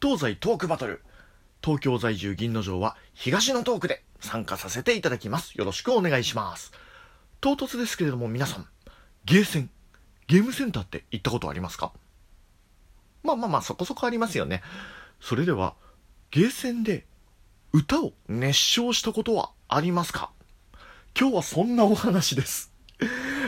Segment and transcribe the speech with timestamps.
[0.00, 1.02] 東西トークバトル。
[1.60, 5.54] 東京在住銀の城は東のトークで参加させていただきます。
[5.54, 6.70] よろしくお願いします。
[7.40, 8.66] 唐突ですけれども皆さん、
[9.24, 9.70] ゲーセン、
[10.28, 11.92] ゲームセンターって行ったことありますか？
[13.24, 14.62] まあまあまあそこそこありますよね。
[15.20, 15.74] それでは、
[16.30, 17.04] ゲーセンで
[17.72, 20.30] 歌を熱唱したことはありますか？
[21.18, 22.72] 今日はそんなお話です。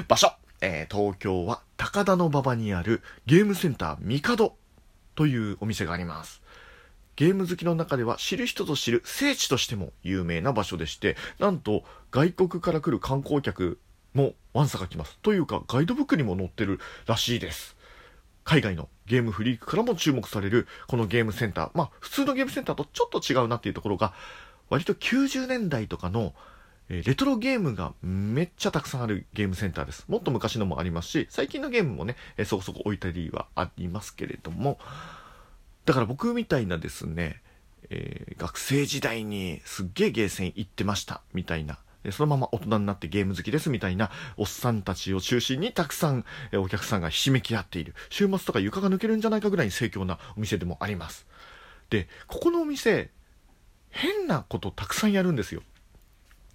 [0.09, 4.57] 場所、えー東京は高田馬場にあるゲームセンターミカド
[5.15, 6.43] というお店があります。
[7.17, 13.79] ゲーム好きの中では知る人ぞ知る聖地としても有名な場所でして、なんと外国から来る観光客
[14.15, 15.19] もわんさか来ます。
[15.19, 17.77] というかガイドブックにも載ってるらしいです。
[18.45, 21.71] 海外のゲームフリークからも注目されるこのゲームセンター。
[21.75, 24.15] まあ普通のゲームセンターとちょっと違うなっていうところが、
[24.71, 26.35] 割と90年代とかの
[26.91, 30.05] えレトロゲームがめっちゃたくさんあるゲームセンターです。
[30.09, 34.79] もっと昔のもありますし、最近のゲームもね、えそこそこ置いたりはありますけれども、
[35.85, 37.41] だから僕みたいなですね、
[37.91, 41.79] えー学生時代にすっげえゲーセン行ってましたみたいな、
[42.11, 47.95] そのまま大人になってゲーム好きですみたいなおっさんたちを中心にたくさんお客さんがひしめき合っている。
[48.09, 51.27] 週末とか床が抜けるんじゃないかぐらいに盛況なお店でもあります。
[51.91, 53.11] で、ここのお店、
[53.91, 55.63] 変なことたくさんやるんですよ。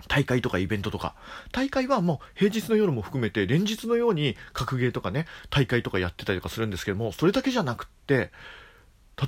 [0.07, 1.15] 大会とかイベントとか。
[1.51, 8.31] 大会はもう平日の夜も含めて連日のように格ゲーとかね、大会とかやってたりとかするんですけども、それだけじゃなくって、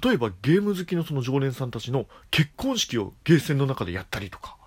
[0.04, 4.58] 例えばゲーム好きのその常連さんたちの結婚式をゲーセンの中でやったりとか、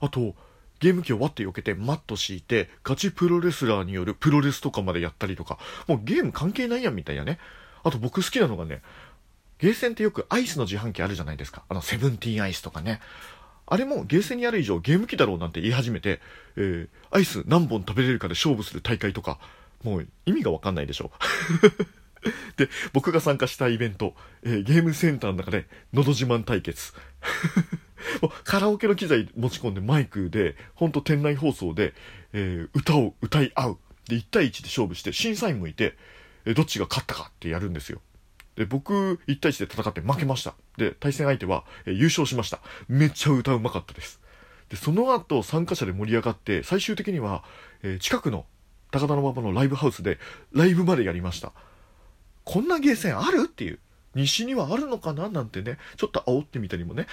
[0.00, 0.34] あと、
[0.80, 7.38] ゲーム機を割って避けてマット敷いて、ガチプロレスラーによるプロレスとかまでやったりとか、もうゲーム関係ないやんみたいなね。
[7.84, 8.82] あと僕好きなのがね、
[9.58, 11.62] ゲーセンってよくアイスの自販機あるじゃないですか。
[11.68, 13.00] あの、セブンティーンアイスとかね。
[13.66, 16.20] あれもゲーセンにある以上ゲーム機だろうなんて言い始めて、
[16.56, 19.38] えー、アイス何本食べれるかで勝負する大会とか、
[19.82, 21.10] もう意味がわかんないでしょ。
[22.56, 26.92] で、僕が参加したイベント、えーゲームセンターの中で、のど自慢対決。
[28.20, 31.94] もうカラオケの機材持ち込んでマイクで、ほんと店内放送で、
[32.32, 33.78] えー歌を歌い合う。
[34.08, 35.96] で、1対1で勝負して、審査員もいて、
[36.44, 38.00] えーどっちが勝ったかってやるんですよ。
[38.56, 40.54] で、僕、1対1で戦って負けました。
[40.76, 42.60] で、対戦相手は、え優勝しました。
[42.88, 44.20] めっちゃ歌うまかったです。
[44.68, 47.42] で、その後、参加者で盛り上がって、最終的には、
[47.82, 48.46] えー近くの
[48.90, 50.18] 高田馬場のライブハウスで、
[50.52, 51.52] ライブまでやりました。
[52.44, 53.44] こんなゲーセンある？
[53.46, 53.78] っていう。
[54.14, 55.28] 西にはあるのかな？
[55.28, 57.06] なんてね、ちょっと煽ってみたりもね。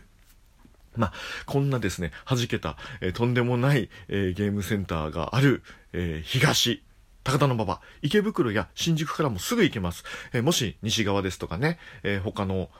[0.96, 1.12] まあ、
[1.46, 6.82] こんなですね、弾けた、えーとんでもない、えーゲームセンターがある、えー東、
[7.22, 10.04] 高田馬場、池袋や新宿からもすぐ行けます。
[10.32, 12.70] えーもし西側ですとかね、えー他の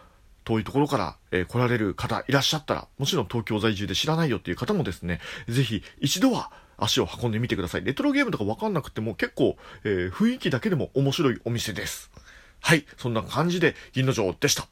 [0.45, 7.85] 遠いところから、えー来られる方いらっしゃったら、もちろん東京在住で知らないよっていう方もですね、ぜひ一度は足を運んでみてください。
[7.85, 12.11] レトロゲームとかわかんなくても結構、え雰囲気だけでも面白いお店です。
[12.61, 14.67] はい、そんな感じで銀の城でした。